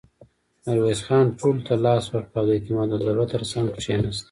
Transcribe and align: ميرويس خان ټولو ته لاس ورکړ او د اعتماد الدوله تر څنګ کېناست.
ميرويس 0.67 1.01
خان 1.07 1.25
ټولو 1.39 1.59
ته 1.67 1.73
لاس 1.85 2.03
ورکړ 2.13 2.35
او 2.39 2.45
د 2.47 2.49
اعتماد 2.55 2.89
الدوله 2.97 3.25
تر 3.33 3.41
څنګ 3.51 3.67
کېناست. 3.83 4.19